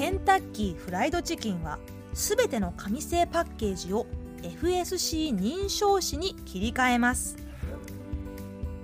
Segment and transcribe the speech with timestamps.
[0.00, 1.78] ケンタッキーフライドチキンは
[2.14, 4.06] すべての紙製パッケージを
[4.40, 7.36] FSC 認証紙に切り替えます。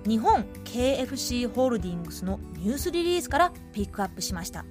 [0.07, 4.63] 日本 KFC ホールディングスのニュースリリースからピックアップしました。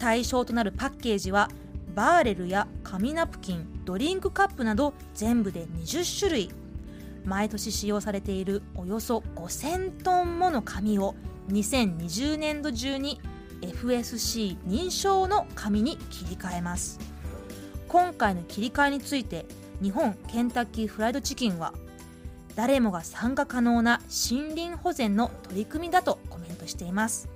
[0.00, 1.48] 対象となるパッケージは
[1.94, 6.50] バーレルや紙ナプキンドリンクカップなど全部で20種類
[7.24, 11.14] 毎年使用されているおよそ5000トンもの紙を
[11.50, 13.20] 2020年度中に
[13.62, 17.00] FSC 認証の紙に切り替えます。
[17.88, 19.46] 今回の切り替えについて
[19.82, 21.72] 日本ケンタッキーフライドチキンは
[22.54, 27.28] 誰もが参加可能な森林保全の取り組みだとコメントしています。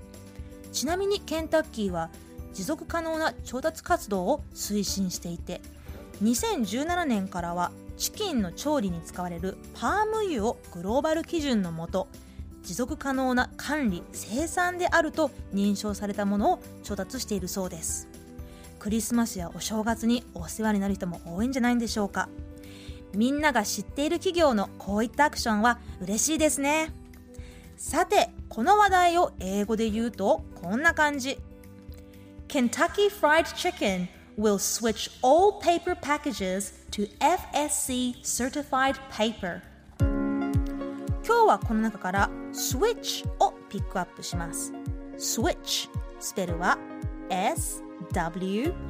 [0.72, 2.10] ちなみにケンタッキーは
[2.52, 5.60] 持続可能な調達活動を推進していて
[6.22, 12.08] 2017年からはチキンの調理に使われるパーム油をグローバル基準のもと
[12.66, 18.08] 持続可能な管理生産であると認証されたものを調達しているそうです。
[18.80, 22.28] クリスマスやお正月にお世話になる人も多いんじゃないんでしょうか。
[23.14, 26.92] みんなが知っている企業のこういったアクションは嬉しいですね。
[27.76, 31.38] さてこの話題を英語で言うとこんな感じ。
[32.48, 39.62] Kentucky Fried Chicken will switch all paper packages to FSC certified paper
[41.26, 44.72] 今日はこの中から switch をピックアップします。
[45.18, 45.88] switch
[46.20, 46.78] スペルは
[47.28, 48.88] S-W-I-T-C-H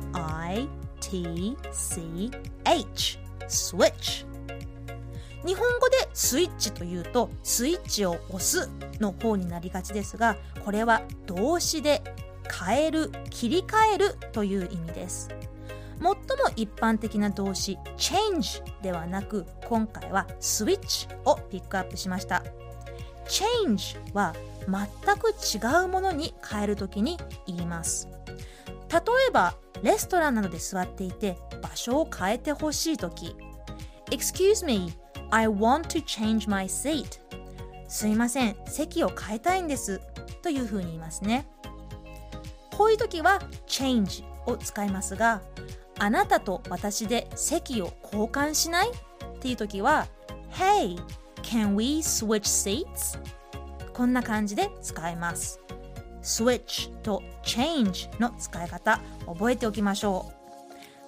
[3.48, 4.26] switch
[5.46, 8.68] 日本語でスイッチというとスイッチを押す
[9.00, 12.02] の方になりがちですがこれは動詞で
[12.66, 15.30] 変える切り替えるという意味です。
[16.00, 16.14] 最も
[16.56, 22.42] 一般的な動詞 change ではなく今回は switch をピックアップしました。
[23.26, 24.34] change は
[24.68, 28.08] 全く違うものに変えるときに言います。
[28.90, 28.98] 例
[29.28, 33.36] えばレストランなどで座っていて場所を変えてほしいとき
[34.10, 34.92] Excuse me,
[35.30, 37.20] I want to change my seat.
[37.88, 40.00] すいません、席を変えたいんです。
[40.42, 41.48] というふうに言いますね。
[42.76, 45.40] こういう時は change を使いますが
[45.98, 48.90] あなたと私で席を交換しない？
[48.90, 50.06] っていう時は
[50.52, 50.98] Hey,
[51.42, 53.18] can we switch seats?
[53.92, 55.60] こんな感じで使えます。
[56.22, 60.36] Switch と change の使い方覚えておきましょう。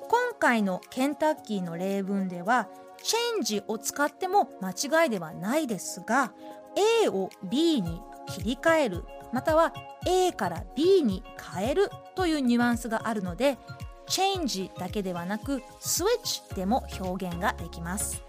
[0.09, 2.69] 今回のケンタッキーの例文では
[3.43, 6.33] change を使っても間違いではないですが
[7.05, 9.75] A を B に切り替えるまたは
[10.07, 11.23] A から B に
[11.53, 13.59] 変えるというニュアンスがあるので
[14.09, 18.23] change だけではなく switch でも表現ができます。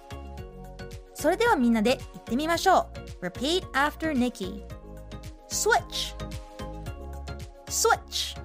[1.14, 2.88] それではみんなで言ってみましょ
[3.22, 3.26] う。
[3.26, 4.64] Repeat after Nikki.
[5.50, 6.16] Switch.
[7.68, 8.38] Switch.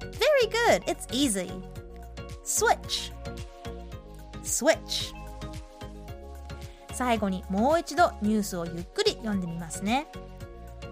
[0.00, 1.50] Very good, it's easy.
[2.44, 3.12] Switch.
[4.42, 5.14] Switch.
[6.92, 10.06] 最後にもう一度ニュースをゆっくり読んでみますね。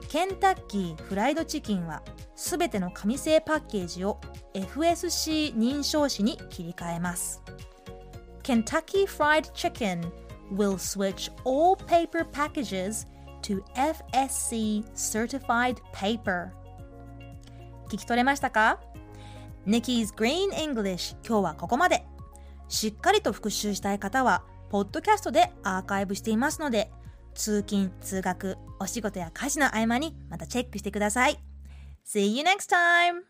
[0.09, 2.03] ケンタッキーフライドチキンは
[2.37, 4.21] すべての紙製パッケージを
[4.55, 7.43] FSC 認証紙に切り替えます。
[8.43, 10.11] Kentucky Fried Chicken
[10.53, 13.07] will switch all paper packages
[13.43, 16.51] to FSC certified paper.
[17.89, 18.81] 聞き取れましたか
[19.67, 22.05] ？Nikki's Green English 今日はここまで。
[22.69, 26.91] しっかりと復習したい方はポッドキャストでアーカイブしていますので
[27.35, 31.54] 通勤、通学、お仕事や家事の合間にまたチェックしてください。
[32.05, 33.25] See you next time!